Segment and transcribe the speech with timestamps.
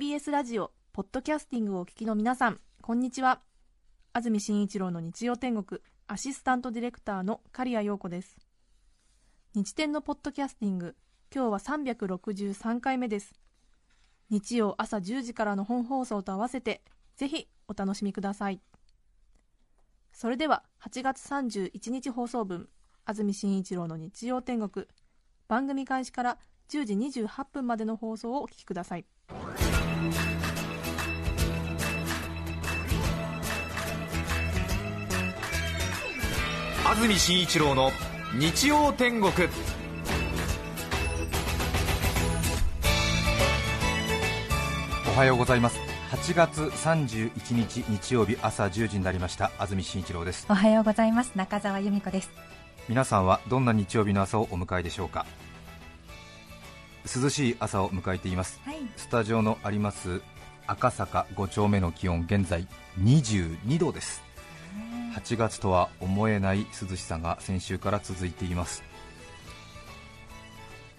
[0.00, 3.42] TBS ラジオポッドキャスティングをお聞きの皆さんこんにちは。
[4.14, 8.38] 安住紳一郎の日曜天国アシスタントディレクターの刈谷陽子です。
[9.54, 10.96] 日天のポッドキャスティング
[11.30, 13.34] 今日は363回目です。
[14.30, 16.80] 日曜朝10時からの本放送と合わせて
[17.16, 18.62] ぜひお楽しみください。
[20.14, 22.70] それでは8月31日放送分
[23.04, 24.86] 安住紳一郎の日曜天国
[25.46, 26.38] 番組開始から
[26.70, 29.04] 10時28分までの放送をお聞きください。
[36.90, 37.92] 安住紳一郎の
[38.34, 39.30] 日曜天国。
[45.06, 45.78] おはようございます。
[46.10, 49.52] 8月31日日曜日朝10時になりました。
[49.60, 50.46] 安住紳一郎です。
[50.50, 51.30] おはようございます。
[51.36, 52.30] 中澤由美子です。
[52.88, 55.26] 皆さんはどんな日曜日の朝をお迎えでしょうか？
[57.06, 58.78] 涼しい朝を迎えています、はい。
[58.96, 60.22] スタジオのあります
[60.66, 62.66] 赤坂5丁目の気温現在
[63.00, 64.28] 22度です
[65.14, 68.82] 8月とは思えない涼しさが先週から続いています。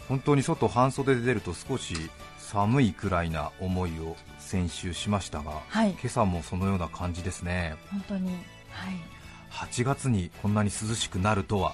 [0.07, 1.95] 本当に外半袖で出ると少し
[2.37, 5.91] 寒いくらいな思いを先週しましたが、はい。
[5.91, 7.75] 今朝もそのような感じですね。
[7.89, 8.31] 本当に
[8.69, 8.95] はい。
[9.51, 11.73] 8月にこんなに涼しくなるとは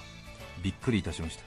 [0.62, 1.44] びっくりいたしました。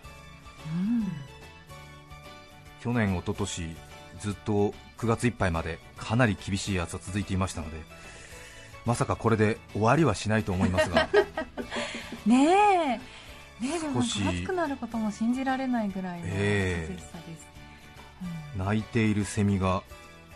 [2.82, 3.76] 去年、一昨年
[4.20, 7.78] ずっと9月いっぱいまでかなり厳しい暑さ続いていましたので
[8.86, 11.08] まさかこれで終わりはしないと思いますが。
[12.26, 13.12] ねえ。
[13.62, 14.24] ねえでも少し。
[14.28, 17.14] 暑くなることも信じられないぐらいのさです、
[18.58, 19.84] 泣いているセミが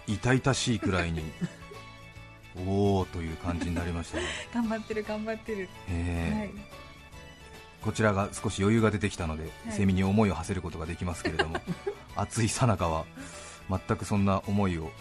[0.08, 1.24] 痛々しいくらいに
[2.68, 4.24] おおという感じになりましたね、
[4.54, 6.40] う ん頑張ってる頑張ってる、ええ。
[6.40, 6.52] はい。
[7.82, 9.72] こちらが少し余裕が出てきたので、い。
[9.72, 11.58] セミに思いを馳せることができますけれども
[12.16, 13.06] 暑いさなかは
[13.70, 14.92] 全くそんな思いを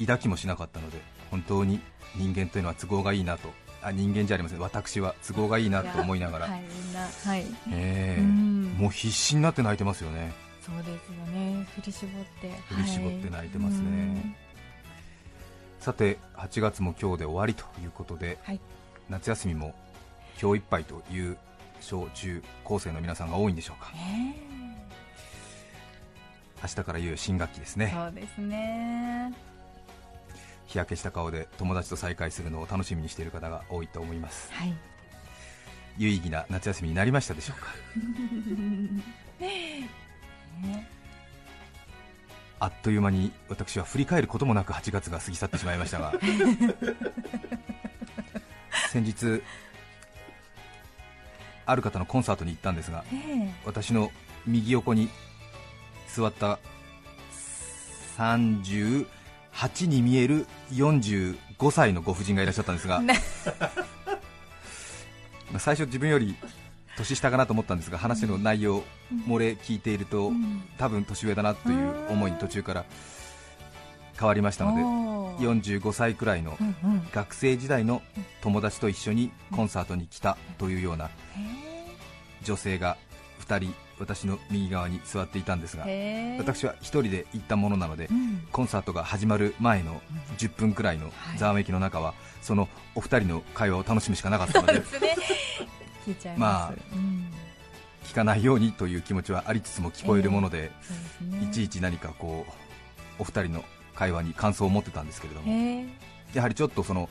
[0.00, 1.00] 抱きもしなかったので
[1.32, 1.80] 本当に
[2.14, 3.48] 人間というのは都合がいいなと。
[3.82, 4.60] あ人間じゃありません。
[4.60, 7.44] 私は都合がいいなと思いながら、はいみんなはい。
[7.72, 8.20] ええ。
[8.20, 8.64] うん。
[8.78, 10.32] もう必死になって泣いてますよね。
[10.60, 11.66] そうですよね。
[11.74, 12.50] 振り絞って。
[12.68, 13.80] 振り絞って泣いてますね。
[13.80, 14.36] うん。
[15.80, 18.60] さて8月も今日で終わりということで、はい。
[19.08, 19.74] 夏休みも
[20.40, 21.38] 今日いっぱいという
[21.80, 23.90] 小中高生の皆さんが多いんでしょうか。
[23.92, 24.36] ね
[26.62, 27.92] 明日からいよいよ新学期ですえね。
[27.92, 29.51] そうですね
[30.72, 34.50] 日焼けした顔で友達と再会するのを楽しみにしている方が多いと思います。
[34.52, 34.74] はい。
[35.98, 37.68] 有意義な夏休みになりましたでしょうか？
[39.40, 39.90] ね。
[42.58, 46.14] あっという間に私は振り返ることもなく8月が過ぎ去ってしまいましたが。
[48.88, 49.42] 先日
[51.66, 54.10] ある方のコンサートに行ったんですがえね私の
[54.46, 55.08] 右横に
[56.08, 56.58] 座った
[59.52, 63.20] 38に見える45歳のご婦人がいらっしゃったんですが、ね。
[65.50, 66.34] まあ最初自分より
[66.96, 68.82] 年下かなと思ったんですが話の内容
[69.26, 70.62] 漏れ聞いていると、うん。
[70.78, 72.84] 多分年上だなという思いに途中から
[74.18, 75.60] 変わりましたのでおー。
[75.80, 77.08] 45歳くらいのうんうん。
[77.12, 78.02] 学生時代の
[78.40, 81.10] 友達と一緒にコンサートに来たというようなへ
[82.42, 82.96] 女性が
[83.46, 85.84] 2人私の右側に座っていたんですが
[86.38, 88.46] 私は1人で行ったものなのでうん。
[88.50, 90.02] コンサートが始まる前の
[90.38, 91.38] 10分くらいのはい。
[91.38, 94.82] ざわめきの中はそのお二人の会話を楽しむしかなかったので
[98.04, 101.44] 聞かないようにという気持ちはありつつも聞こえるものでですね。
[101.44, 102.52] いちいち何かこう
[103.22, 103.64] お二人の
[103.94, 105.86] 会話に感想を持ってたんですけれども
[106.34, 107.08] やはりちょっとその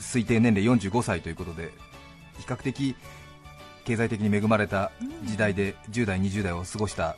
[0.00, 1.70] 推定年齢45歳ということで
[2.38, 2.96] 比較的
[3.90, 4.92] 経済的に恵まれた
[5.24, 7.16] 時代で10代、20代を過ごした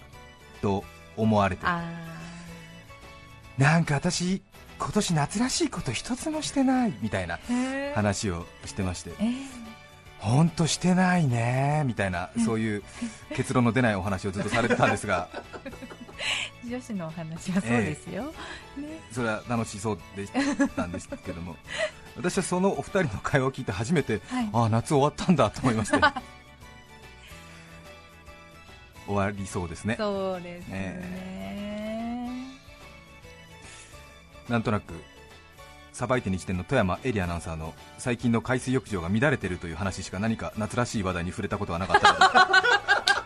[0.62, 0.84] と
[1.18, 1.66] 思われて。
[1.66, 1.84] あ
[3.58, 4.40] なんか私、
[4.78, 7.38] 今年夏らしいこと一つもしてないみたいな
[7.94, 9.10] 話をしてまして。
[9.18, 9.34] えー。
[10.20, 12.82] 本当してないねみたいなそういう
[13.34, 15.28] 結論の出ないお話をずっとされてたんですが。
[16.64, 18.32] 女子のお話はそうですよ、ね。
[19.10, 20.32] それは楽しそうでし
[20.74, 21.54] たんですけども。
[22.16, 24.50] 私はそのお二人の会話を聞いて初めてはい。
[24.54, 26.00] ああ夏終わったんだと思いまして
[29.12, 29.96] 終わりそうですね。
[29.98, 32.42] そうですね。
[34.48, 34.92] なんとなく
[35.92, 42.24] さばいて日天の富山エリアアナウンサーの最近の海水浴場が乱れてるという話しか何か夏らしい話題に触れたことはなかったので。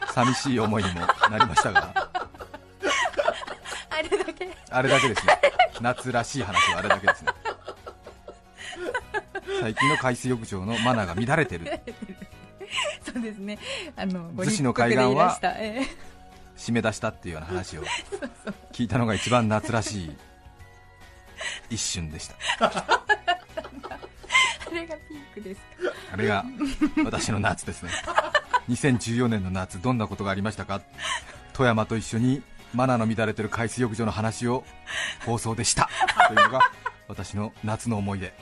[0.12, 1.00] 寂しい思いにも
[1.30, 1.92] なりましたが。
[3.90, 4.48] あれだけ？
[4.70, 5.38] あれだけですね。
[5.80, 7.32] 夏らしい話はあれだけですね。
[9.60, 11.80] 最近の海水浴場のマナーが乱れてる
[13.16, 13.58] そうですね。
[13.96, 15.38] あのご逗子の海岸は
[16.56, 17.82] 締め出したっていうような話を
[18.72, 20.10] 聞いたのが一番夏らしい
[21.70, 22.34] 一瞬でした。
[22.60, 22.70] あ
[24.70, 25.66] れがピークですか。
[26.12, 26.44] あれが
[27.06, 27.90] 私の夏ですね。
[28.68, 30.82] 2014年の夏どんなことがありましたか？
[31.54, 32.42] 富山と一緒に
[32.74, 34.62] マナーの乱れてる海水浴場の話を
[35.24, 35.88] 放送でした。
[36.28, 36.60] というのが
[37.08, 38.34] 私の夏の思い出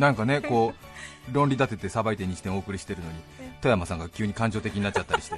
[0.00, 0.72] なんかねこ
[1.30, 3.14] う論理立ててさばいてにしてお送りしてるのに
[3.60, 5.36] 富山さんが急に感情的になっちゃったりして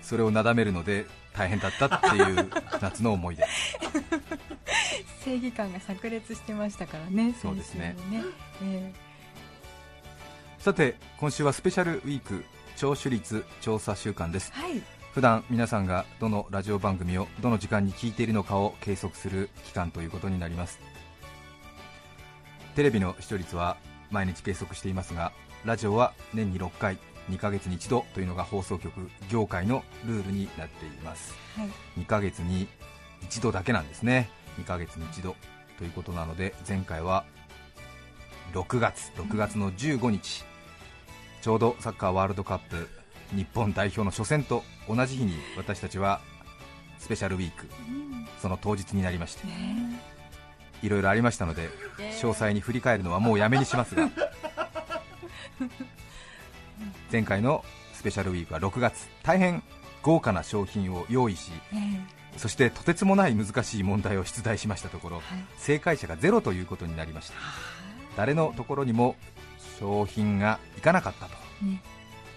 [0.00, 1.04] それをなだめるので
[1.34, 2.50] 大変だったっていう
[2.80, 3.44] 夏の思い出。
[5.24, 7.94] 正義感が炸裂してましたからねそうですね。
[8.62, 8.92] え
[10.58, 12.44] さて今週はスペシャルウィーク
[12.76, 14.52] 聴取率調査週間です。
[14.56, 14.82] ーはい。
[15.12, 20.80] 普段皆さんがどのラジオ番組をどの時間に聞いているのかを計測する期間ということになります
[22.74, 23.76] テレビの視聴率は
[24.10, 25.32] 毎日計測していますが
[25.64, 26.98] ラジオは年に6回
[27.30, 28.92] 2ヶ月に1度というのが放送局
[29.28, 31.34] 業界のルールになっています。
[31.56, 32.00] はい。
[32.00, 32.66] 2ヶ月に
[33.28, 34.30] 1度だけなんですね。
[34.58, 35.36] 2ヶ月に1度
[35.78, 37.24] ということなので前回は
[38.54, 40.44] 6月6月の15日
[41.42, 42.88] ちょうどサッカーワールドカップ
[43.34, 46.20] 日本代表の初戦と同じ日に私たちは
[46.98, 48.26] スペシャルウィークうん。
[48.40, 49.46] その当日になりまして。
[49.46, 50.11] ね
[50.82, 51.70] いろいろありましたので
[52.20, 54.10] 詳細に振り返るのはもうやめにしますが。
[57.10, 59.62] 前回のスペシャルウィークは6月大変
[60.02, 62.38] 豪華な商品を用意しええ。
[62.38, 65.24] そしてとてつもない難しい問題を出題しましたところはい。
[65.58, 67.34] 正解者がゼロということになりました。
[68.16, 69.16] 誰のところにも
[69.78, 71.32] 商品がいかなかったと。
[71.64, 71.82] ね。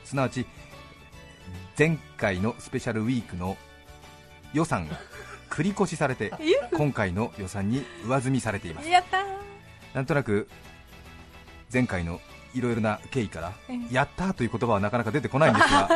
[0.04, 0.46] すなわち
[1.78, 3.58] 前回のスペシャルウィークの
[4.54, 4.98] 予算が
[5.50, 6.32] 繰り越しされて
[6.74, 8.90] 今回の予算に上積みされています。
[8.90, 9.24] やったー。
[9.94, 10.48] なんとなく
[11.72, 12.20] 前回の
[12.54, 13.94] いろいろな経緯からええ。
[13.94, 15.90] やったーという言葉はなかなか出てこないんですが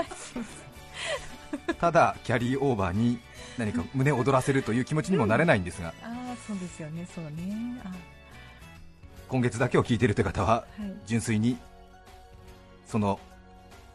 [1.79, 3.19] ただキャリーオーバーに
[3.57, 7.81] 何か胸を躍らせるという気持ちにもなれないんですがああそうですよねそうね。
[7.83, 7.91] あ
[9.27, 10.93] 今月だけを聞いているという方ははい。
[11.05, 11.57] 純粋に
[12.87, 13.19] その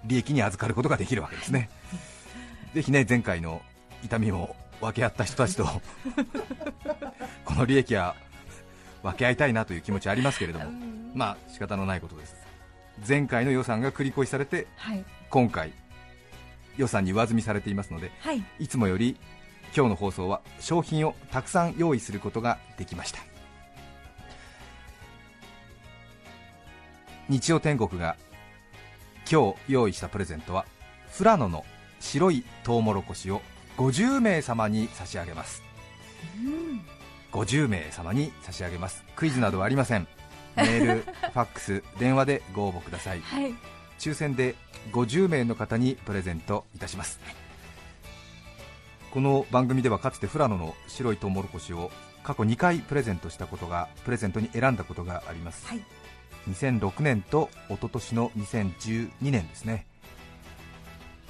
[0.04, 1.70] 利益に預かることができるわけですね。
[2.74, 3.62] ぜひね前回の
[4.04, 4.54] 痛みを
[4.84, 5.64] 分け合った人たちと
[7.44, 8.14] この利益は
[9.02, 11.12] 分け合いたいなという気持ちはありますけれどもうん。
[11.14, 12.36] まあ仕方のないことです。
[13.06, 15.04] 前回の予算が繰り越しされてはい。
[15.30, 15.72] 今回
[16.76, 18.44] 予算に上積みされていますのではい。
[18.58, 19.16] いつもより
[19.76, 23.20] 今日の放送は商品をたくさん用意することができました。
[27.28, 28.16] 日曜天国が
[29.30, 30.66] 今日用意したプレゼントは
[31.16, 31.64] 富良野の
[32.00, 33.40] 白いトウモロコシを
[33.76, 35.62] 50名様に差し上げます。
[36.42, 36.94] うん
[37.32, 39.04] 50名様に差し上げます。
[39.16, 40.06] クイズなどはありません。
[40.56, 43.20] メール、ファックス、電話でご応募ください。
[43.20, 43.52] はい。
[43.98, 44.54] 抽選で
[44.92, 47.18] 50名の方にプレゼントいたします。
[49.10, 51.90] この番組ではかつて富良野の白いトウモロコシを
[52.22, 55.84] 過去2回プレゼントしたことがプレゼントに選んだことがあります、はい。
[56.50, 59.86] 2006年と一昨年の2012年ですね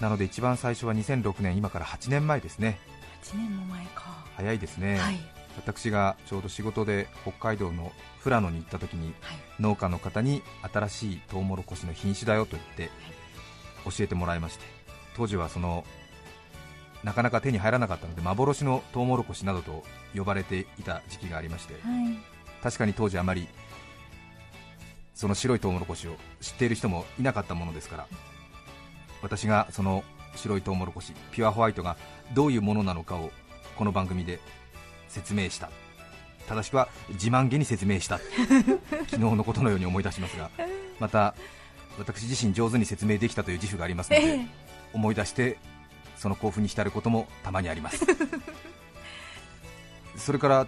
[0.01, 2.79] なので一番最初は2006年今から8年前ですね。
[3.23, 4.25] 8年も前か。
[4.37, 5.19] 早いですね、はい。
[5.57, 7.93] 私がちょうど仕事で北海道の
[8.23, 9.39] 富良野に行った時にはい。
[9.61, 12.91] 農家の方に新しいトウモロコシの品種だよと言って
[13.85, 14.65] 教えてもらいまして
[15.17, 15.85] 当時はその
[17.05, 19.85] なかなか手に入らなかったので幻のトウモロコシなどと
[20.17, 21.83] 呼ばれていた時期がありましてはい。
[22.63, 23.47] 確かに当時あまり
[25.15, 28.07] その白いトウモロコシを知っている人もいなかったものですから
[29.25, 30.05] 私がその
[30.37, 31.97] 白いトウモロコシピュアホワイトが
[32.35, 33.31] どういうものなのかを
[33.75, 34.39] この番組で
[35.09, 35.71] 説明した。
[36.47, 38.19] 正しくは自慢げに説明した。
[39.09, 40.51] 昨日のことのように思い出しますが
[41.01, 41.35] また
[41.99, 44.47] 私自身上手に説明できたという自負がありますので、ええ。
[44.93, 45.57] 思い出して
[46.17, 48.05] その興奮に浸ることもたまにあります。
[50.19, 50.67] それから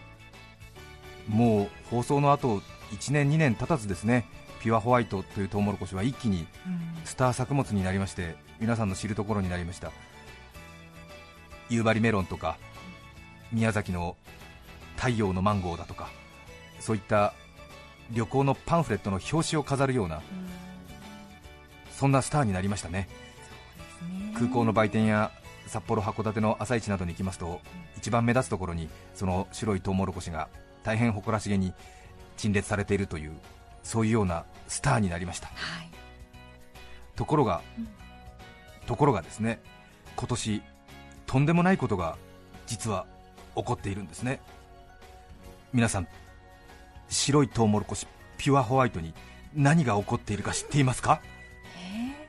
[1.28, 4.24] もう放送の後1年2年経たずですね
[4.62, 6.96] ピュアホワイトというトウモロコシは一気にうん。
[7.04, 9.92] スター作物になりまして皆さんの知るところになりました。
[11.68, 12.58] 夕張メロンとか
[13.52, 14.16] 宮崎の
[14.96, 16.08] 太陽のマンゴーだとか
[16.78, 17.34] そういった
[18.12, 20.22] 旅行のパンフレットの表紙を飾るような
[21.90, 23.08] そんなスターになりましたね。
[24.34, 25.32] 空港の売店や
[25.66, 27.60] 札幌、函館の朝市などに行きますと
[27.96, 30.48] 一番目立つところにその白いトウモロコシが
[30.84, 31.72] 大変誇らしげに
[32.36, 33.32] 陳列されているという
[33.82, 35.48] そういうようなスターになりました。
[35.48, 35.90] はい。
[37.16, 38.05] ところが、うん
[38.86, 39.60] ところがですね
[40.16, 40.62] 今年
[41.26, 42.16] とんでもないことが
[42.66, 43.06] 実は
[43.54, 44.40] 起こっているんですね。
[45.72, 46.08] 皆さん
[47.08, 48.06] 白いトウモロコシ
[48.38, 49.12] ピュアホワイトに
[49.54, 51.20] 何が起こっているか知っていますか？
[51.78, 52.28] え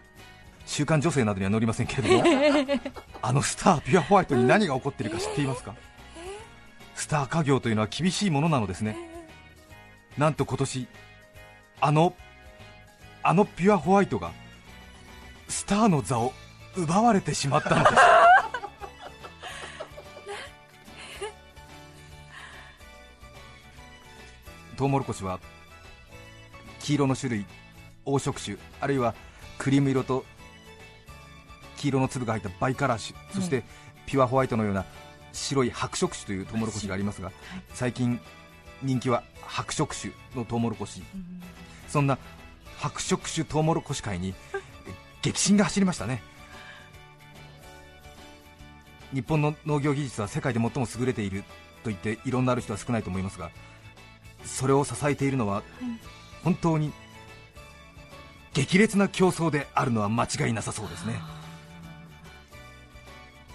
[0.66, 2.24] 週刊女性などには載りませんけれども
[3.22, 5.76] あのスターピュアホワイトに何が起こっているか知っていますか？
[6.96, 8.98] スター家業というのは厳しいものなのですね。
[10.18, 10.88] なんと今年
[11.80, 12.14] あの
[13.24, 14.32] あのピュアホワイトが
[15.48, 16.34] スターの座を
[16.78, 17.96] 奪われてしまったのです。
[24.78, 25.40] トウモロコシは
[26.80, 27.46] 黄色の種類
[28.06, 29.16] 黄色種あるいは
[29.58, 30.24] クリーム色と
[31.78, 33.64] 黄色の粒が入ったバイカラー種そして
[34.06, 34.86] ピュアホワイトのような
[35.34, 37.32] 白い白色種というトウモロコシがありますが、
[37.74, 38.20] 最近
[38.82, 41.04] 人気は白色種のトウモロコシ、
[41.88, 42.18] そんな
[42.78, 44.34] 白色種トウモロコシ界に
[45.22, 46.22] 激震が走りましたね
[49.14, 51.44] 日本の農業技術は世界で最も優れている
[51.84, 53.52] と言って異論のある人は少ないと思いますが
[54.44, 55.64] それを支えているのは
[56.44, 56.92] 本当に
[58.54, 61.14] 激烈な競争であるのは間違いなさそうですね。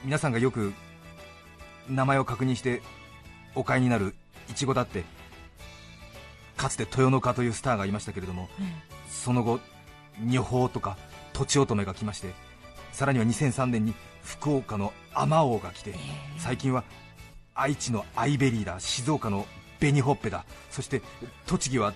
[0.05, 0.73] 皆さんがよく
[1.89, 2.83] 名前を確認して
[3.55, 4.15] お買いになる
[4.49, 5.05] いちごだって
[6.57, 8.49] かつて豊の花というスターがいましたけれども、
[9.09, 9.59] その後
[10.25, 10.97] 女宝とか
[11.33, 12.33] とちおとめが来まして
[12.93, 15.95] さらには2003年に福岡のあまおうが来て、
[16.38, 16.85] 最近は
[17.55, 19.47] 愛知のアイベリーだ静岡の
[19.79, 21.02] 紅ほっぺだそして
[21.47, 21.93] 栃木は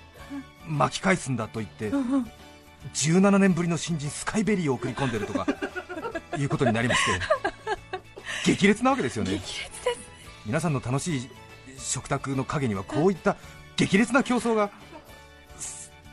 [0.67, 1.91] 巻き返すんだと言って
[2.93, 5.47] 17年ぶりの新人スカイベリーを送り込んでるとか
[6.37, 7.21] いうことになりまして
[8.45, 9.41] 激烈なわけですよね。
[10.45, 11.31] 皆さんの楽しい
[11.79, 13.37] 食卓の陰にはこういった
[13.77, 14.71] 激烈な競争が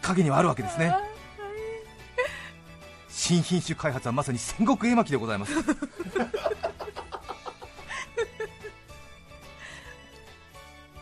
[0.02, 0.96] 陰にはあるわけですね
[3.14, 5.54] 新品種開発はまさに戦国絵巻でございます。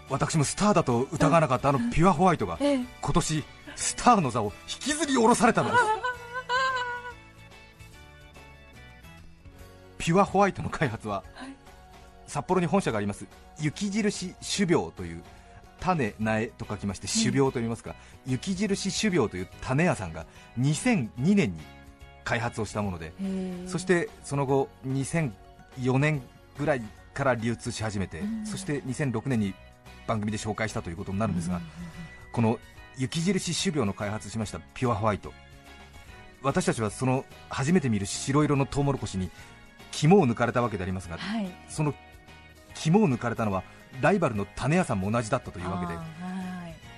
[0.10, 3.46] 私もスターだと疑わなかったあのピュアホワイトが今年
[3.78, 5.84] スターの座を引きずり下ろされたのです。
[9.98, 11.24] ピュアホワイトの開発は
[12.28, 13.26] 札幌に本社があります
[13.60, 15.24] 雪印種苗という
[15.80, 20.26] 種苗と書きまして種苗と言いますか、雪印種苗という種屋さんが
[20.60, 21.62] 2002年に
[22.24, 23.14] 開発をしたもので
[23.68, 26.22] そしてその後2004年
[26.58, 26.82] ぐらい
[27.14, 29.54] から流通し始めて、そして2006年に
[30.08, 31.60] 番組で紹介したということになるんですが、
[32.32, 32.60] この
[32.98, 35.34] 雪印種苗の開発しましたピュアホワイト
[36.42, 39.30] 私たちはその初めて見る白色のトウモロコシに
[39.92, 41.50] 肝を抜かれたわけでありますが、はい。
[41.70, 41.94] その
[42.74, 43.64] 肝を抜かれたのは
[44.00, 46.00] ライバルの種屋さんも同じだったというわけで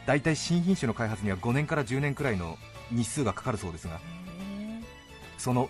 [0.06, 2.58] 大体新品種の開発には5年から10年くらいの
[2.92, 3.98] 日数がかかるそうですがへ
[5.38, 5.70] その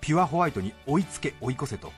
[0.00, 1.92] ピュアホワイトに追いつけ追い越せと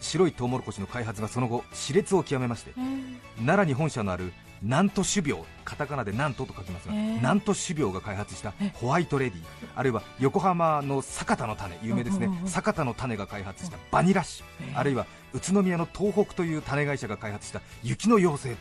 [0.00, 3.18] 白いトウモロコシの開発がその後熾烈を極めましてー。
[3.36, 7.14] 奈良に本社のある南都種苗カタカナで南都と書きますが、へー。
[7.16, 9.42] 南都種苗が開発したホワイトレディ
[9.74, 12.28] あるいは横浜の酒田の種有名ですね。
[12.46, 18.56] 酒田の種が開発したバニラ種あるいは宇都宮の東北という種会社が開発した雪の妖精。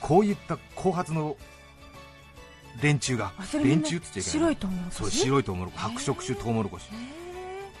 [0.00, 1.36] こういった後発の
[2.82, 4.96] 連中があそれみんな連中っつっちゃいけない白いトウモロコシ？
[4.96, 5.82] そう白いトウモロコシ。
[5.82, 6.86] 白色種トウモロコシ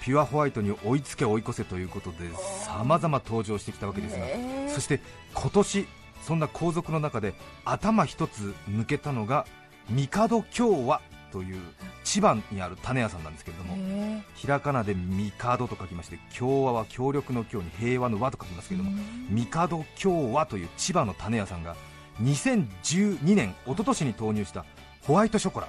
[0.02, 2.16] ピュアホワイトに追いつけ追い越せということで
[2.64, 4.24] さまざま登場してきたわけですが
[4.68, 5.00] そして
[5.34, 5.86] 今年
[6.22, 9.46] そんな皇族の中で頭一つ抜けたのが
[9.94, 11.60] 帝京和という
[12.02, 18.96] 千葉にある種屋さんなんですけれどもへひらがなで帝と書きまして共和は協力の協に平和の和と書きますけれども
[19.30, 21.76] 帝京和という千葉の種屋さんが
[22.22, 24.64] 2012年一昨年に投入した
[25.02, 25.68] ホワイトショコラ。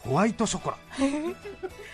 [0.00, 0.76] ホワイトショコラ。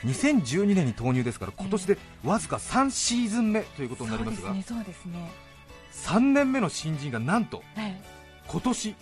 [0.04, 5.30] 2012年に投入ですから今年でわずか3シーズン目ということになりますがそうですねそうですね。
[5.92, 8.00] 3年目の新人がなんとはい
[8.46, 8.96] 今年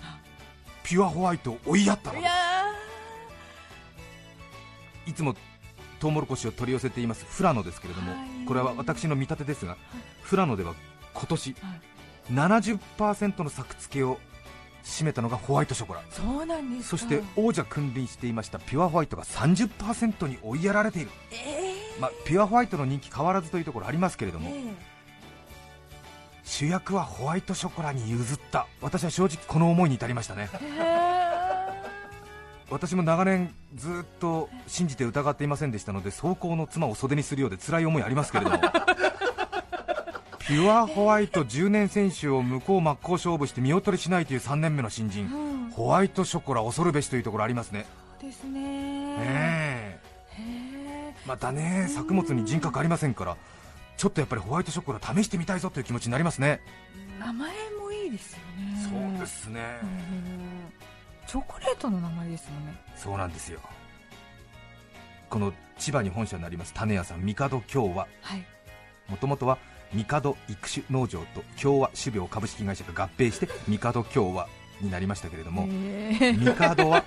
[0.82, 2.30] ピュアホワイトを追いやったのです。
[5.10, 5.34] いつも
[6.00, 8.46] トウモロコシを取り寄せています富良野ですけれどもはい。
[8.46, 9.76] これは私の見立てですが
[10.28, 10.74] 富良野では
[11.14, 11.80] 今年ーはい
[12.30, 14.18] 70%の作付けを
[14.84, 16.02] 占めたのがホワイトショコラ。
[16.10, 16.96] そうなんですか。
[16.96, 24.74] そして王者君臨していましたピュアホワイトが30%に追いやられている、えまあ、ピュアホワイトの人気変わらずというところありますけれども、ーえ。
[26.44, 28.66] 主役はホワイトショコラに譲った。
[28.80, 30.48] 私は正直この思いに至りましたね。
[30.52, 31.04] ー。
[31.04, 31.18] へ
[32.70, 38.58] 私も長年ずっと信じて疑っていませんでしたので走行の妻を袖にするようで辛い思いありますけれども
[40.48, 45.28] ピュアホワイト10年選手を向こう真っ向勝負して見劣りしないという3年目の新人。
[45.28, 45.70] ーうん。
[45.72, 47.84] ホワイトショコラ恐るべしというところありますね。
[48.18, 49.18] ですね。
[49.18, 50.00] ね
[51.26, 53.36] またね作物に人格ありませんから
[53.98, 56.62] ちょっとやっぱりホワイトショコラ試してみたいぞという気持ちになりますね。
[57.20, 59.12] ー名前もいいですよね。
[59.14, 59.60] そうですね。
[59.82, 60.72] うん
[61.26, 62.72] チョコレートの名前ですもんね。
[62.96, 63.60] そうなんですよ。
[65.28, 68.46] この千葉に本社になります種屋さん帝京和はい。
[69.10, 69.58] もともとは
[69.94, 74.48] 帝育種農場と京和種苗株式会社が合併して帝京和
[74.80, 76.30] になりましたけれども、え。
[76.30, 77.04] ー帝は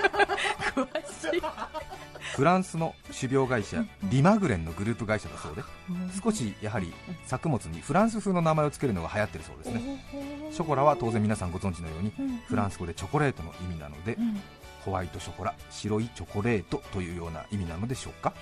[2.36, 6.94] フランスの種苗会社リマグレンのグループ会社だそうでうん少しやはり
[7.26, 10.06] 作物にフランス風の名前を付けるのが流行ってるそうですね。
[10.52, 12.12] ショコラは当然皆さんご存知のように
[12.48, 14.42] フランス語でチョコレートの意味なのでうん。
[14.86, 18.34] ホワイトショコラ白いチョコレートというような意味なのでしょうか。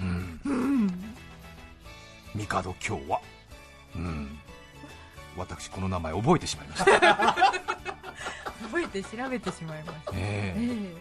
[0.00, 1.05] うん
[2.36, 3.20] 帝京は。
[3.94, 4.38] うん。
[5.36, 7.34] 私この名前覚えてしまいました。
[8.66, 10.12] 覚えて調べてしまいました。
[10.14, 10.54] え。
[10.56, 10.92] え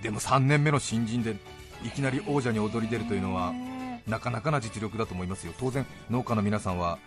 [0.00, 0.02] え。
[0.02, 1.36] でも3年目の新人で
[1.84, 5.52] いきなり王者に躍り出るというのはねなかなかな実力だと思いますよ。
[5.58, 6.98] 当然農家の皆さんは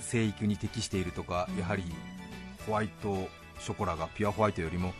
[0.00, 1.84] 生育に適しているとかやはり
[2.66, 4.92] ホワイトショコラがピュアホワイトよりも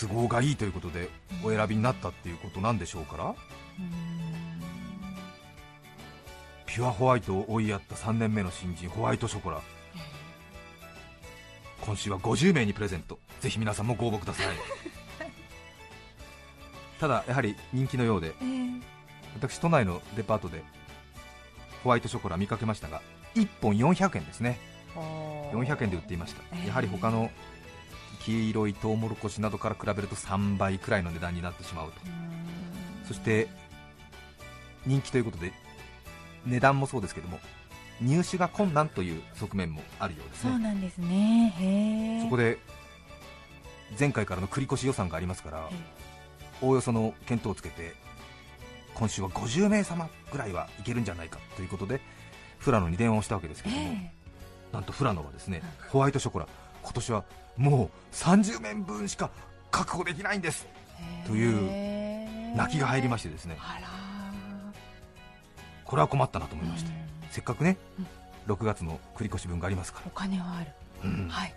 [0.00, 1.08] 都合がいいということで
[1.44, 3.24] お選びになったっていうことなんでしょうから。
[3.24, 3.28] う
[3.82, 4.51] ん
[6.72, 9.60] ピュアホワイトを追いやった3年目の新人ホワイトショコラ。
[11.82, 13.18] 今週は50名にプレゼント。
[13.40, 14.46] ぜひ皆さんもご応募ください。
[16.98, 18.36] ただやはり人気のようでええ。
[19.34, 20.64] 私都内のデパートで
[21.84, 23.02] ホワイトショコラ見かけましたが
[23.34, 24.58] 1本400円ですね。
[25.52, 26.42] 400円で売っていました。
[26.52, 27.30] えーやはり他の
[28.20, 32.00] 黄色いトウモロコシなどから比べると3倍くらいの値段になってしまうと。
[32.06, 33.04] うん。
[33.06, 33.48] そして
[34.86, 35.52] 人気ということで
[36.46, 37.38] 値段もそうですけども
[38.00, 40.50] 入手が困難という側面もあるようですね。
[40.50, 42.20] そうなんですね。
[42.24, 42.58] そこで
[43.98, 45.74] 前回からの繰り越し予算がありますからえ
[46.60, 47.94] おおよその検討をつけて
[48.94, 52.00] 今週は50名様ぐらいはいけるんじゃないかということで
[52.58, 54.12] フラノに電話をしたわけですけども、え
[54.72, 56.48] なんとフラノはですねホワイトショコラ
[56.82, 57.24] 今年は
[57.56, 59.30] もう30面分しか
[59.70, 60.66] 確保できないんです
[61.24, 61.28] え。
[61.28, 63.56] という泣きが入りましてですね
[65.92, 66.96] これは困ったなと思いました、うん
[67.30, 67.78] せっかくね
[68.46, 70.70] 6月の繰り越し分がありますかお金はある。
[71.30, 71.54] はい。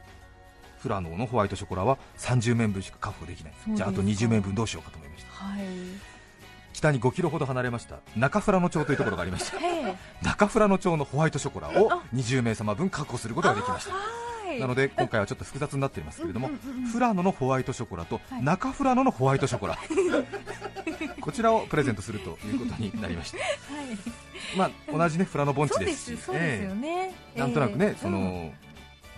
[0.78, 3.54] フラノのホワイトショコラは30面分しか確保できない。
[3.74, 5.66] じゃああと20面分どうしようかと思いましたはい
[6.72, 9.58] 北に5キロほど離れました中富良野町というところがありました
[10.22, 13.94] 中富良野町のホワイトショコラを20名様分確保することができました。
[13.94, 14.00] は
[14.54, 14.60] い。
[14.62, 16.50] なので今回はちょっと複雑になっていますけれども
[16.94, 19.78] 富良野のホワイトショコラとはい中富良野のホワイトショコラ
[21.22, 23.38] こちらをプレゼントするということになりました。
[23.38, 23.48] はい。
[24.58, 26.18] まあ同じね富良野盆地でですし。
[26.18, 27.14] そうですよえね。
[27.36, 27.96] えなんとなくねええ。
[28.02, 28.52] その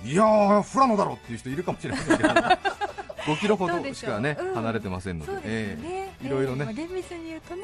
[0.03, 2.29] いやー富良野だろっていう人いるかもしれませんけど。
[3.27, 4.53] 5キロほどしかねうん。
[4.55, 5.31] 離れてませんので。
[5.33, 5.41] でね。
[5.43, 6.59] えいろいろね。
[6.59, 7.63] ええまあ厳密に言うとね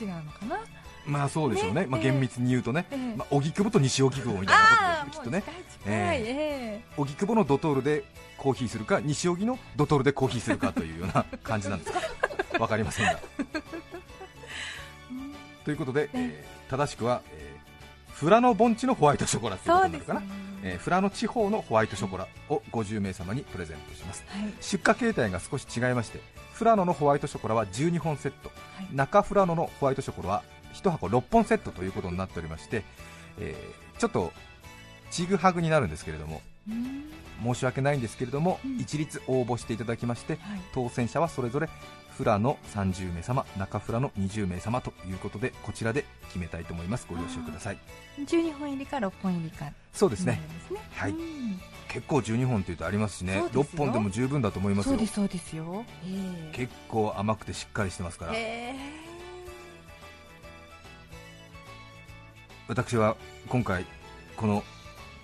[0.00, 0.56] 違うのかな。
[0.56, 1.86] えまあそうでしょうね。
[1.88, 2.12] まあねええ。
[2.12, 3.16] 厳密に言うとねええ。
[3.16, 4.62] まあ荻窪と西荻窪みたいな
[5.02, 5.44] あことですきっとね。
[5.86, 8.04] え荻窪のドトールで
[8.38, 11.92] コーヒーするか西荻のドトールでコーヒーするかというような感じなんです。
[11.92, 12.00] か
[12.58, 13.18] わかりませんが。
[15.64, 17.52] ということで、えー正しくは、えー
[18.18, 20.22] 富良野盆地のホワイトショコラということになるかな、
[20.62, 24.24] えー富良野地方のホワイトショコラを50名様にプレゼントします。
[24.28, 24.52] はい。
[24.60, 26.20] 出荷形態が少し違いまして
[26.58, 28.48] 富良野のホワイトショコラは12本セット。
[28.76, 28.94] はい。
[28.94, 30.42] 中富良野のホワイトショコラは
[30.74, 32.84] 1箱6本セットということになっておりまして、
[33.38, 34.32] えーちょっと
[35.10, 37.54] ちぐはぐになるんですけれどもうん。
[37.54, 38.78] 申し訳ないんですけれども、うん。
[38.78, 40.60] 一律応募していただきましてはい。
[40.72, 41.68] 当選者はそれぞれ
[42.16, 47.06] 富良野30名様中富良野20名様ということでこちらで決めたいと思います。
[47.08, 47.78] ご了承ください。
[48.18, 49.66] 12本入りか6本入りか。
[49.92, 50.40] そうですね。
[50.94, 51.10] はい。
[51.10, 51.60] うん。
[51.88, 53.32] 結構12本というとありますしね。
[53.50, 53.64] すよ。
[53.64, 54.92] 6本でも十分だと思いますよ。
[54.92, 55.84] そうですそうですよ。
[56.04, 56.56] ええ。
[56.56, 58.32] 結構甘くてしっかりしてますから。
[58.34, 58.74] へ
[62.68, 63.16] 私は
[63.48, 63.84] 今回
[64.36, 64.62] この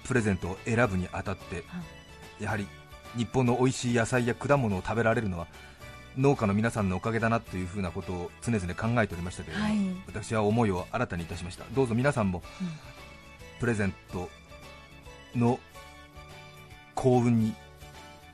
[0.04, 1.64] プレゼントを選ぶにあたって
[2.40, 2.66] やはり
[3.16, 5.46] 日本の美味しい野菜や果物を食べられるのは
[6.18, 9.78] 農家の皆さんのおかげだなというふうなことを常々考えておりましたけれども、はい。
[10.06, 11.64] 私は思いを新たにいたしました。
[11.74, 12.68] どうぞ皆さんもうん。
[13.60, 14.28] プレゼント
[15.36, 15.60] の
[16.94, 17.54] 幸運に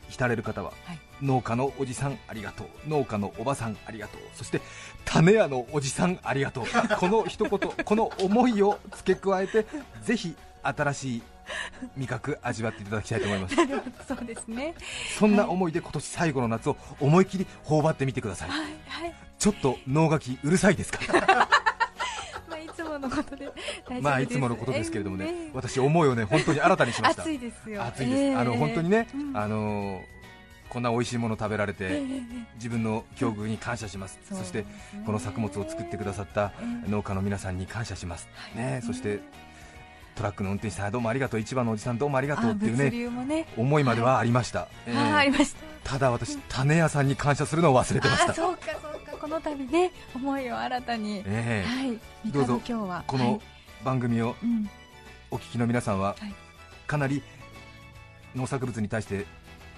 [0.08, 0.98] 浸れる方は、はい。
[1.22, 4.60] 農家のおじさんありがとう農家のおばさんありがとうそして
[5.04, 6.64] 種屋のおじさんありがとう
[6.98, 9.64] この一言この思いを付け加えて
[10.02, 11.22] ぜひ新しい
[11.96, 13.56] 味覚味わっていただきたいと思います。
[14.08, 14.74] そうですね。
[15.18, 18.48] そんな思いで今年最後の夏を思い切り頬張ってみてください。
[18.50, 19.14] はいはい。
[19.38, 21.00] ちょっと脳ガキうるさいですか？
[22.48, 24.02] まあいつものことで大丈夫です。
[24.02, 25.26] まあいつものことですけれどもね。
[25.26, 27.22] ええ私思いをね本当に新たにしました。
[27.22, 27.84] 暑いですよ。
[27.84, 29.36] 暑いです、ええあの本当にね、うん。
[29.36, 30.14] あのー
[30.70, 32.20] こんな美味しいもの食べられて、ええ
[32.56, 34.64] 自分の境遇に感謝します、そして
[35.06, 38.64] この作物を作ってくださったええ農家の皆さんに感謝します、はい。
[38.64, 39.20] ね、そして
[40.14, 43.46] トラックの運転手さんどうもありがとう、一番のおじさんどうもありがとうっていうねね。
[43.56, 44.68] 思いまではありました、
[45.82, 45.90] た。
[45.92, 49.16] ただ私種屋さんに感謝するのを忘れてましたあそうかそうか。
[49.20, 51.68] この度ね思いを新たに、ええ。
[51.68, 52.00] はい。
[52.30, 53.04] どうぞ帝今日は。
[53.06, 53.40] このはい。
[53.84, 54.68] 番組をうん。
[55.30, 56.34] お聞きの皆さんははい。
[56.86, 57.22] かなり
[58.36, 59.26] 農作物に対して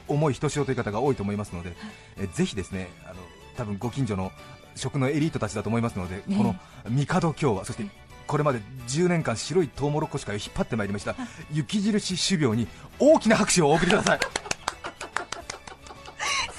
[0.08, 1.72] 重いひとしおという方が多いと思いますので、
[2.18, 3.14] えぜひですねあの
[3.56, 4.32] 多分ご近所の
[4.74, 6.36] 食のエリートたちだと思いますので、ね。
[6.36, 7.86] この帝京和そして
[8.26, 11.14] これまで10年間白いトウモロコシ界を引っ張ってまいりました。
[11.52, 12.66] 雪印種苗に
[12.98, 14.20] 大きな拍手をお送りください。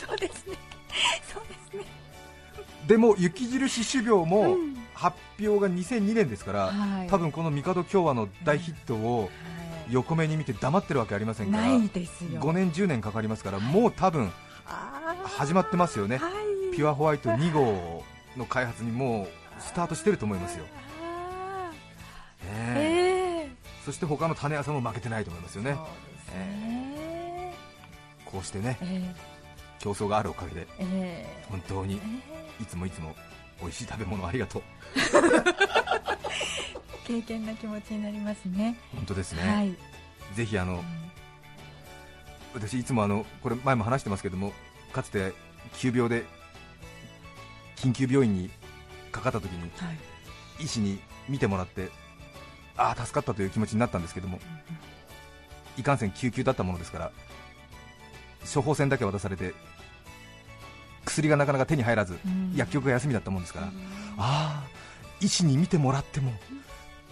[0.07, 0.57] そうですね。
[1.33, 1.83] そうですね。
[2.87, 4.77] でも雪印種苗もうん。
[4.93, 7.07] 発表が2002年ですから、はい。
[7.07, 9.29] 多分この帝京和の大ヒットをはい。
[9.93, 12.41] 横目に見て黙ってるわけありませんからないですよ。
[12.41, 14.33] 5年10年かかりますからもう多分
[15.23, 16.17] 始まってますよね。
[16.17, 16.75] はい。
[16.75, 18.03] ピュアホワイト2号
[18.35, 20.65] の開発にもうスタートしてると思いますよ、
[23.87, 25.75] そして他の種屋さんも負けてないと思いますよね。
[25.75, 27.53] そうですね。
[28.25, 29.15] こうしてねえ
[29.79, 32.01] 競争があるおかげでええ本当に
[32.59, 33.15] えいつもいつも
[33.61, 34.63] 美味しい食べ物ありがとう。
[37.07, 38.77] 経験な気持ちになりますね。
[38.93, 39.73] 本当ですね、はい。
[40.35, 40.83] ぜひあの
[42.53, 44.51] 私いつもあのこれ前も話してますけども
[44.91, 45.31] かつて
[45.77, 46.25] 急病で
[47.77, 48.49] 緊急病院に
[49.13, 49.93] かかった時には
[50.59, 50.65] い。
[50.65, 51.89] 医師に見てもらって
[52.77, 54.39] ああ助かったという気持ちになったんですけども
[55.77, 57.11] いかんせん救急だったものですから
[58.53, 59.53] 処方箋だけ渡されて
[61.05, 62.53] 薬がなかなか手に入らずうん。
[62.55, 63.71] 薬局が休みだったもんですから、うん。
[64.17, 64.63] ああ
[65.19, 66.31] 医師に見てもらっても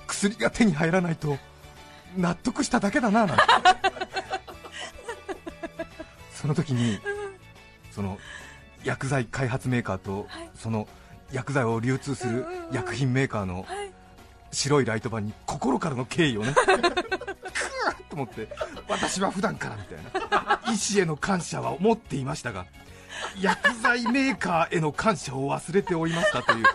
[0.07, 1.37] 薬が手に入らないと
[2.15, 3.43] 納得しただけだななんて。
[6.33, 6.99] その時に
[7.91, 8.19] その
[8.83, 10.49] 薬剤開発メーカーとはい。
[10.55, 10.87] その
[11.31, 13.84] 薬剤を流通する薬品メーカーのはい
[14.55, 16.53] 白いライト板に心からの敬意をね。
[16.53, 16.93] くーっ
[18.09, 18.47] と思って
[18.87, 20.61] 私は普段からみたいな。
[20.73, 22.65] 医師への感謝は持っていましたが
[23.39, 26.65] 薬剤メーカーへの感謝を忘れておりましたという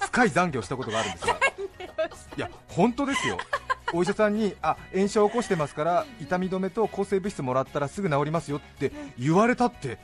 [0.00, 1.34] 深い懺悔をしたことがあるんですが。
[2.36, 3.38] いや本当ですよ。
[3.92, 9.98] お医者さんにあ炎症を起こしてますから痛み止めと抗生物質もらったらすぐ治りますよって言われたって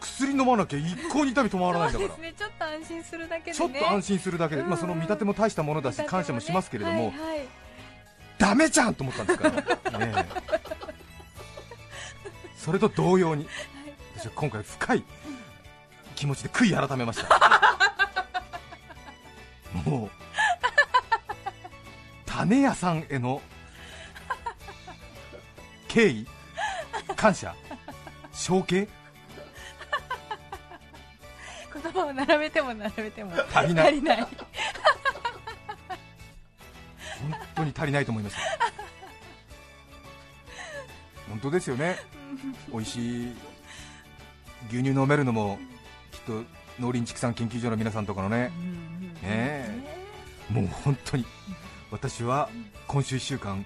[0.00, 2.32] 薬飲まなきゃ一向に痛み止まらないんだから。
[2.32, 3.56] ちょっと安心するだけでね。
[3.56, 7.48] ちょっと安心するだけで、うんまあ、その見立ても大したものだし感謝もしますけれども、はいはい。
[8.38, 9.50] ダメじゃんと思ったんですか
[9.90, 10.26] ら、 ねえ。
[12.56, 13.46] それと同様に
[14.16, 15.04] 私は今回深い
[16.14, 17.40] 気持ちで悔い改めました。
[19.84, 20.10] もう
[22.26, 23.40] 種屋さんへの
[25.88, 26.26] 敬意
[27.16, 27.54] 感謝
[28.32, 28.88] 承継
[32.12, 33.32] 並べても並べても。
[33.54, 33.86] 足りない。
[33.88, 34.18] 足りない。
[34.18, 34.28] 本
[37.54, 38.40] 当に足りないと思いました
[41.28, 41.96] 本当ですよね。
[42.72, 43.32] 美味しい
[44.68, 45.58] 牛乳飲めるのも
[46.10, 46.42] きっと
[46.80, 48.50] 農林畜産研究所の皆さんとかのね。
[49.22, 49.80] ねえ。
[50.50, 51.24] もう本当に
[51.90, 52.48] 私は
[52.88, 53.64] 今週1週間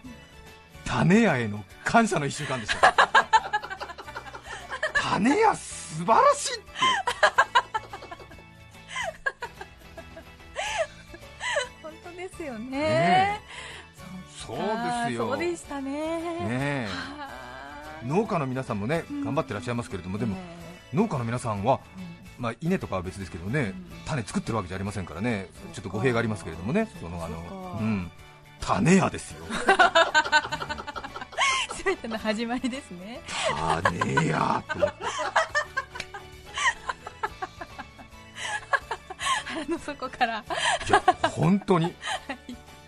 [0.84, 2.94] 種屋への感謝の1週間でした。
[4.94, 6.63] 種屋素晴らしい
[18.24, 19.24] 農家の皆さんもねうん。
[19.24, 20.40] 頑張ってらっしゃいますけれどもでもね
[20.94, 23.86] 農家の皆さんはえまあ、稲とかは別ですけどね、うん。
[24.06, 28.10] 種作ってるわけじゃありませんからね、ちょっと語弊がありますけれどもね、そのあの、うん、
[28.60, 29.44] 種屋ですよ、
[31.76, 33.20] すべての始まりですね。
[33.72, 35.04] 種屋と思って、
[39.46, 40.38] 腹の底から。
[40.88, 41.94] いや、本当に、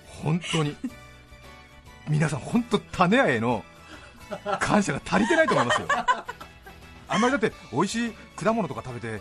[0.08, 0.76] 本当に、
[2.08, 3.64] 皆さん、本当、種屋への
[4.60, 5.88] 感謝が足りてないと思いますよ、
[7.08, 9.20] あんまりだって、美味しい果物とか食べて、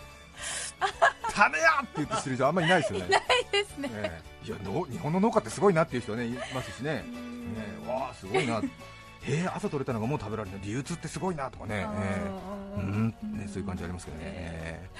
[1.32, 3.06] 種屋って言ってしてる人、あんまりいないですよね。
[3.52, 3.90] ですね。
[3.92, 4.46] ええ。
[4.46, 7.04] いやの日本の農家ってすごいなっていう人はねいますしね、ね
[7.88, 8.62] わあすごいな、
[9.26, 11.86] えー、朝取れたのがもう食べられるの流通ってすごいなとかね、
[12.76, 13.08] うん。
[13.22, 14.90] ねそういう感じありますけどね、え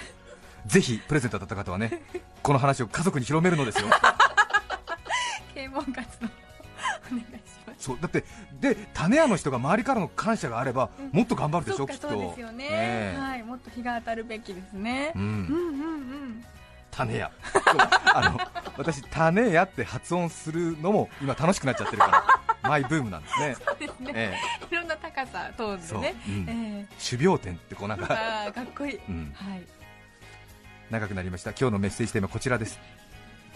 [0.65, 0.69] え。
[0.69, 2.01] ぜひプレゼントだった方はね
[2.43, 3.87] この話を家族に広めるのですよ。
[5.53, 6.27] 啓蒙活動
[7.11, 7.27] お願いし
[7.65, 7.85] ます。
[7.85, 8.23] そうだって
[8.59, 11.09] で種屋の人が周りからの感謝があれば、うん。
[11.11, 12.09] もっと頑張るでしそっかょきっと。
[12.09, 13.19] そうですよね、ええ。
[13.19, 15.11] はいもっと日が当たるべきですね。
[15.15, 15.83] う、うんんうんう
[16.29, 16.45] ん。
[16.91, 17.31] 種屋。
[18.13, 18.39] あの
[18.77, 22.23] 私種屋って発音するのも今楽しくなっちゃってるから
[22.69, 23.55] マイブームなんですね。
[23.55, 24.37] そうですね、え
[24.71, 26.45] いろんな高さトーンえそう、でねうん。
[26.49, 28.07] え種苗店ってこうなんえか、
[28.53, 29.63] かっこいい、うん、はい。
[30.89, 31.51] 長くなりました。
[31.51, 32.79] 今日のメッセージテーマはこちらです。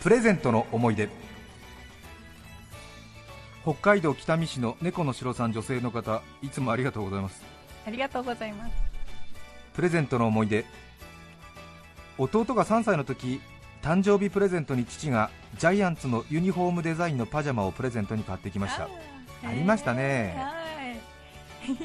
[0.01, 1.09] プレゼントの思い出
[3.63, 7.43] 北海道北見市の猫の城さん女性の方いつもありがとうございます
[7.85, 8.71] ありがとうございます
[9.73, 10.65] プレゼントの思い出
[12.17, 13.41] 弟が3歳の時
[13.81, 20.51] 誕生日プレゼントに父がジャイアンツのユニフォームデザインのパジャマをプレゼントに買ってきましたーありましたねは
[20.91, 21.79] い。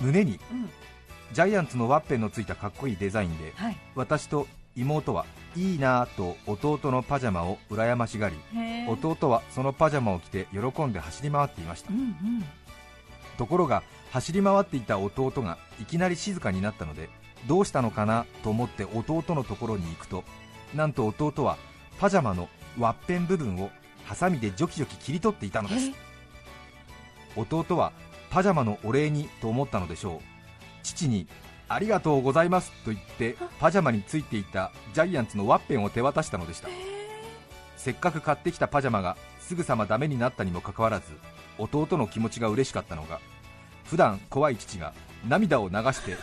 [0.00, 0.68] 胸にうん。
[1.32, 3.76] ジャイアンツのワッペンのついたかっこいいデザインではい。
[3.94, 4.46] 私と
[4.76, 5.24] 妹は
[5.56, 8.36] いいなぁと弟のパジャマを羨ましがり
[8.88, 11.92] 弟はそのパジャマを着て喜んで走り回っていました。
[11.92, 12.16] うんうん。
[13.38, 17.08] ところが走り回っていた弟がいきなり静かになったので
[17.46, 20.24] どうしたのかなと思って弟のところに行くと
[20.74, 21.56] なんと弟は
[21.98, 23.70] パジャマのワッペン部分を
[24.04, 25.90] ハサミでジョキジョキ切り取っていたのです。
[27.36, 27.92] 弟は
[28.30, 30.20] パジャマのお礼にと思ったのでしょう。
[30.82, 31.26] 父に
[31.68, 36.68] ありがとうございますと言ってパジャマについていたジャイアンツのワッペンを手渡したのでした。
[37.76, 41.06] せっかく買ってきたパジャマがすぐさまダメになったにもかかわらず
[41.58, 43.20] 弟の気持ちが嬉しかったのが
[43.84, 44.92] 普段怖い父が
[45.28, 46.16] 涙を流して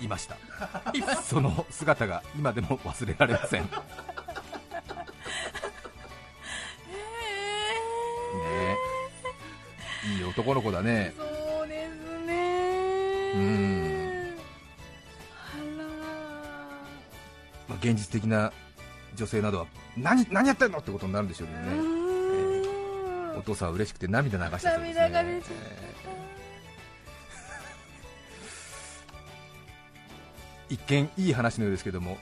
[0.00, 0.36] いました。
[1.22, 3.62] その姿が今でも忘れられません。
[3.62, 3.68] ね
[10.06, 10.16] え。
[10.16, 11.14] いい男の子だね。
[11.16, 13.32] そうですね。
[13.34, 14.09] うん
[17.80, 18.52] 現実的な
[19.16, 19.66] 女性などは
[19.96, 23.38] 何何やってんのってことになるんでしょうけどね、うーん。
[23.38, 25.00] お父さんは嬉しくて涙流してたそうですね。
[25.00, 25.50] 涙が出ちゃっ
[30.68, 32.16] 一見いい話のようですけども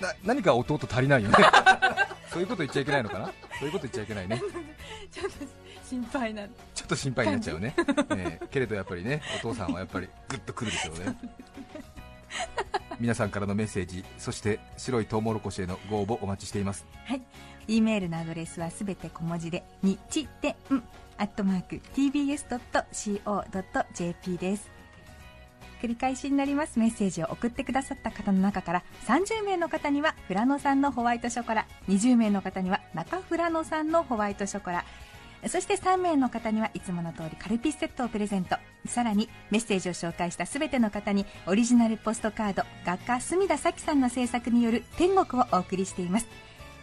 [0.00, 1.36] な何か弟足りないよね。
[2.30, 3.32] そういうこと言っちゃいけないのかな？
[3.58, 4.40] そういうこと言っちゃいけないね。
[5.10, 5.32] ちょっと
[5.88, 6.46] 心配な。
[6.74, 7.74] ちょっと心配になっちゃうね。
[8.14, 11.16] ねえけれどやっぱりねお父さんはやっぱりグッとくるでしょうね
[13.00, 17.22] 皆さんからのメッセージそして白いトウモロコシへのご応募お待ちしていますはい。
[17.68, 20.54] E メールのアドレスはすべて小文字で、にちてん、
[21.18, 22.38] アットマーク、tbs.co.jp
[24.38, 24.70] です。
[25.82, 34.86] 繰り返しになりますメッセージを送ってくださった方の中から30名の方には富良野さんのホワイトショコラ20名の方には中富良野さんのホワイトショコラ
[35.48, 38.56] そして3名の方にはいつもの通りカルピスセットをプレゼント。
[38.86, 46.26] さらにメッセージを紹介した全ての方にオリジナルポストカード画家隅田咲さんの制作による天国をお送りしています。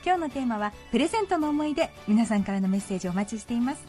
[0.06, 1.90] 今日のテーマはプレゼントの思い出。
[2.08, 3.86] 皆さんからのメッセージをお待ちしています。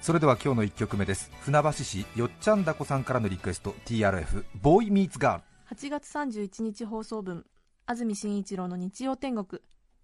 [0.00, 1.30] それでは今日の1曲目です。
[1.40, 5.44] 船橋市よっちゃんだこさんからのリクエスト TRF ボーイミーツガール
[5.76, 7.44] 8月31日放送分
[7.86, 9.60] 安住紳一郎の日曜天国。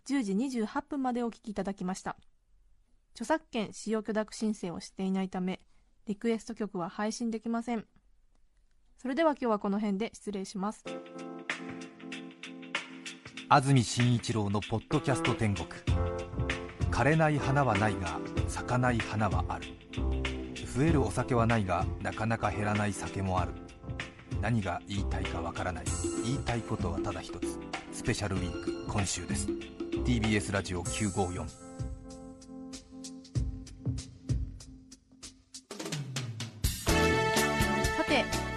[0.08, 2.16] 10時28分までお聞きいただきました
[3.14, 5.60] 著作権使用許諾申請をしていないため
[6.06, 7.84] リクエスト曲は配信できません。
[9.00, 10.84] それでは今日はこの辺で失礼します。
[13.48, 15.66] 安住紳一郎のポッドキャスト天国。
[16.90, 19.66] 枯れない花はないが咲かない花はある。
[20.74, 23.52] 増えるお酒はないがなかなか減らない酒もある。
[24.40, 25.84] 何が言いたいかわからない。
[26.24, 27.58] 言いたいことはただ一つ。
[27.92, 29.48] スペシャルウィーク今週です。
[30.04, 31.61] TBS ラジオ954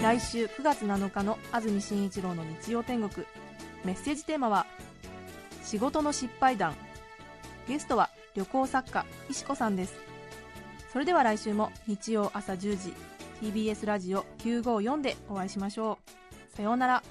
[0.05, 3.25] 来週9月7日の安住紳一郎の日曜天国。
[3.83, 4.67] メッセージテーマは
[5.65, 6.75] 「仕事の失敗談」
[7.67, 9.95] ゲストは旅行作家石子さんです。
[10.93, 12.93] それでは来週も日曜朝10時
[13.41, 15.97] TBS ラジオ954でお会いしましょ
[16.53, 16.55] う。
[16.55, 17.03] さようなら。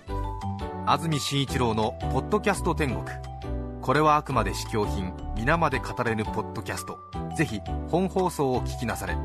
[0.86, 3.04] 安住紳一郎の「ポッドキャスト天国」
[3.82, 7.00] これはあくまで試供品皆まで語れぬポッドキャスト。
[7.36, 7.58] ぜひ
[7.90, 9.16] 本放送を聞きなされ。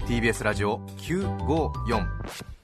[0.00, 2.57] TBS ラジオ954